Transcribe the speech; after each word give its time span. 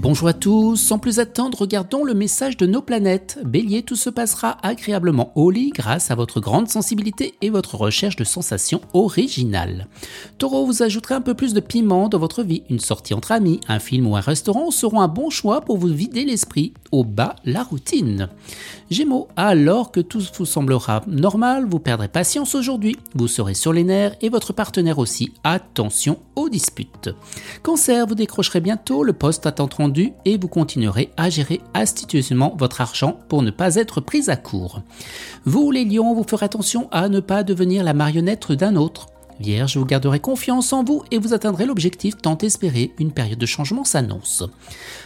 Bonjour 0.00 0.28
à 0.28 0.32
tous, 0.32 0.76
sans 0.76 1.00
plus 1.00 1.18
attendre, 1.18 1.58
regardons 1.58 2.04
le 2.04 2.14
message 2.14 2.56
de 2.56 2.66
nos 2.66 2.82
planètes. 2.82 3.40
Bélier, 3.44 3.82
tout 3.82 3.96
se 3.96 4.10
passera 4.10 4.56
agréablement 4.62 5.32
au 5.34 5.50
lit 5.50 5.70
grâce 5.70 6.12
à 6.12 6.14
votre 6.14 6.38
grande 6.38 6.68
sensibilité 6.68 7.34
et 7.42 7.50
votre 7.50 7.74
recherche 7.74 8.14
de 8.14 8.22
sensations 8.22 8.80
originales. 8.92 9.88
Taureau, 10.38 10.66
vous 10.66 10.84
ajouterez 10.84 11.16
un 11.16 11.20
peu 11.20 11.34
plus 11.34 11.52
de 11.52 11.58
piment 11.58 12.08
dans 12.08 12.20
votre 12.20 12.44
vie. 12.44 12.62
Une 12.70 12.78
sortie 12.78 13.12
entre 13.12 13.32
amis, 13.32 13.58
un 13.66 13.80
film 13.80 14.06
ou 14.06 14.14
un 14.14 14.20
restaurant 14.20 14.70
seront 14.70 15.00
un 15.00 15.08
bon 15.08 15.30
choix 15.30 15.62
pour 15.62 15.78
vous 15.78 15.88
vider 15.88 16.24
l'esprit. 16.24 16.74
Au 16.92 17.02
bas, 17.02 17.34
la 17.44 17.64
routine. 17.64 18.28
Gémeaux, 18.92 19.26
alors 19.34 19.90
que 19.90 20.00
tout 20.00 20.22
vous 20.38 20.46
semblera 20.46 21.02
normal, 21.08 21.66
vous 21.68 21.80
perdrez 21.80 22.08
patience 22.08 22.54
aujourd'hui. 22.54 22.96
Vous 23.16 23.26
serez 23.26 23.54
sur 23.54 23.72
les 23.72 23.82
nerfs 23.82 24.14
et 24.20 24.28
votre 24.28 24.52
partenaire 24.52 25.00
aussi. 25.00 25.32
Attention 25.42 26.20
aux 26.36 26.48
disputes. 26.48 27.10
Cancer, 27.64 28.06
vous 28.06 28.14
décrocherez 28.14 28.60
bientôt 28.60 29.02
le 29.02 29.12
poste 29.12 29.46
et 30.24 30.38
vous 30.38 30.48
continuerez 30.48 31.10
à 31.16 31.30
gérer 31.30 31.60
astucieusement 31.74 32.54
votre 32.58 32.80
argent 32.80 33.18
pour 33.28 33.42
ne 33.42 33.50
pas 33.50 33.76
être 33.76 34.00
pris 34.00 34.28
à 34.30 34.36
court. 34.36 34.82
Vous 35.44 35.70
les 35.70 35.84
lions, 35.84 36.14
vous 36.14 36.24
ferez 36.28 36.46
attention 36.46 36.88
à 36.90 37.08
ne 37.08 37.20
pas 37.20 37.42
devenir 37.42 37.84
la 37.84 37.94
marionnette 37.94 38.52
d'un 38.52 38.76
autre. 38.76 39.06
Vierge, 39.40 39.76
vous 39.76 39.84
garderez 39.84 40.18
confiance 40.18 40.72
en 40.72 40.82
vous 40.82 41.02
et 41.10 41.18
vous 41.18 41.32
atteindrez 41.32 41.64
l'objectif 41.64 42.16
tant 42.16 42.36
espéré, 42.38 42.92
une 42.98 43.12
période 43.12 43.38
de 43.38 43.46
changement 43.46 43.84
s'annonce. 43.84 44.42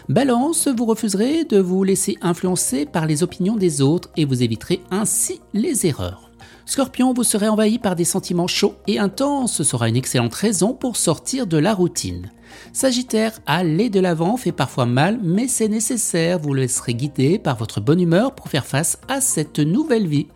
Balance, 0.09 0.69
vous 0.69 0.87
refuserez 0.87 1.45
de 1.45 1.59
vous 1.59 1.85
laisser 1.85 2.17
influencer 2.23 2.87
par 2.87 3.07
les 3.07 3.23
opinions 3.23 3.57
des 3.57 3.83
autres 3.83 4.09
et 4.17 4.25
vous 4.25 4.43
éviterez 4.43 4.81
ainsi 4.91 5.41
les 5.53 5.87
erreurs. 5.87 6.32
Scorpion, 6.65 7.13
vous 7.13 7.25
serez 7.25 7.49
envahi 7.49 7.79
par 7.79 7.97
des 7.97 8.05
sentiments 8.05 8.47
chauds 8.47 8.77
et 8.87 8.99
intenses, 8.99 9.53
ce 9.53 9.65
sera 9.65 9.89
une 9.89 9.97
excellente 9.97 10.35
raison 10.35 10.75
pour 10.75 10.97
sortir 10.97 11.47
de 11.47 11.59
la 11.59 11.75
routine. 11.75 12.31
Sagittaire, 12.73 13.39
aller 13.47 13.91
de 13.91 14.01
l'avant 14.01 14.37
fait 14.37 14.53
parfois 14.53 14.87
mal, 14.87 15.19
mais 15.23 15.49
c'est 15.49 15.69
nécessaire, 15.69 16.39
vous 16.39 16.55
laisserez 16.55 16.95
guider 16.95 17.39
par 17.39 17.57
votre 17.57 17.81
bonne 17.81 18.01
humeur 18.01 18.35
pour 18.35 18.49
faire 18.49 18.67
face 18.67 18.99
à 19.09 19.21
cette 19.21 19.59
nouvelle 19.59 20.07
vie. 20.07 20.29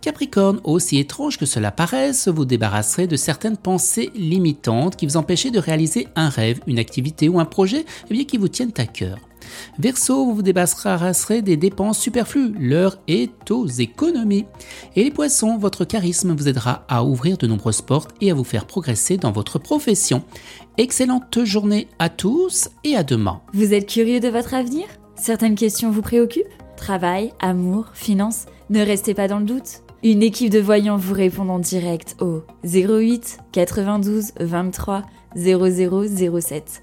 Capricorne, 0.00 0.60
aussi 0.64 0.98
étrange 0.98 1.38
que 1.38 1.46
cela 1.46 1.70
paraisse, 1.70 2.28
vous 2.28 2.44
débarrasserez 2.44 3.06
de 3.06 3.16
certaines 3.16 3.56
pensées 3.56 4.10
limitantes 4.14 4.96
qui 4.96 5.06
vous 5.06 5.16
empêchaient 5.16 5.50
de 5.52 5.60
réaliser 5.60 6.08
un 6.16 6.28
rêve, 6.28 6.60
une 6.66 6.80
activité 6.80 7.28
ou 7.28 7.40
un 7.40 7.44
projet 7.44 7.86
eh 8.10 8.24
qui 8.24 8.36
vous 8.36 8.48
tiennent 8.48 8.74
à 8.76 8.86
cœur. 8.86 9.18
Verseau, 9.78 10.26
vous 10.26 10.34
vous 10.34 10.42
débarrasserez 10.42 11.42
des 11.42 11.56
dépenses 11.56 11.98
superflues. 11.98 12.54
L'heure 12.58 12.98
est 13.08 13.50
aux 13.50 13.66
économies. 13.66 14.46
Et 14.96 15.04
les 15.04 15.10
poissons, 15.10 15.58
votre 15.58 15.84
charisme 15.84 16.34
vous 16.34 16.48
aidera 16.48 16.84
à 16.88 17.04
ouvrir 17.04 17.38
de 17.38 17.46
nombreuses 17.46 17.82
portes 17.82 18.14
et 18.20 18.30
à 18.30 18.34
vous 18.34 18.44
faire 18.44 18.66
progresser 18.66 19.16
dans 19.16 19.32
votre 19.32 19.58
profession. 19.58 20.22
Excellente 20.78 21.44
journée 21.44 21.88
à 21.98 22.08
tous 22.08 22.68
et 22.84 22.96
à 22.96 23.02
demain. 23.02 23.40
Vous 23.52 23.74
êtes 23.74 23.88
curieux 23.88 24.20
de 24.20 24.28
votre 24.28 24.54
avenir? 24.54 24.84
Certaines 25.16 25.54
questions 25.54 25.90
vous 25.90 26.02
préoccupent? 26.02 26.46
Travail, 26.76 27.32
amour, 27.40 27.86
finances? 27.94 28.46
Ne 28.70 28.80
restez 28.80 29.14
pas 29.14 29.28
dans 29.28 29.38
le 29.38 29.44
doute. 29.44 29.82
Une 30.02 30.22
équipe 30.22 30.50
de 30.50 30.58
voyants 30.58 30.96
vous 30.96 31.14
répond 31.14 31.48
en 31.48 31.60
direct 31.60 32.16
au 32.20 32.42
08 32.64 33.38
92 33.52 34.32
23 34.40 35.02
0007. 35.36 36.82